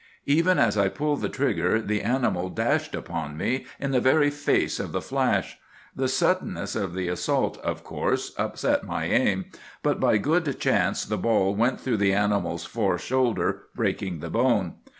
"Even 0.25 0.57
as 0.57 0.79
I 0.79 0.89
pulled 0.89 1.21
the 1.21 1.29
trigger 1.29 1.79
the 1.79 2.01
animal 2.01 2.49
dashed 2.49 2.95
upon 2.95 3.37
me, 3.37 3.67
in 3.79 3.91
the 3.91 4.01
very 4.01 4.31
face 4.31 4.79
of 4.79 4.93
the 4.93 4.99
flash. 4.99 5.59
The 5.95 6.07
suddenness 6.07 6.75
of 6.75 6.95
the 6.95 7.07
assault 7.07 7.59
of 7.59 7.83
course 7.83 8.33
upset 8.35 8.83
my 8.83 9.05
aim; 9.05 9.45
but 9.83 9.99
by 9.99 10.17
good 10.17 10.59
chance 10.59 11.05
the 11.05 11.19
ball 11.19 11.53
went 11.53 11.79
through 11.79 11.97
the 11.97 12.13
animal's 12.13 12.65
fore 12.65 12.97
shoulder, 12.97 13.65
breaking 13.75 14.21
the 14.21 14.31
bone. 14.31 14.73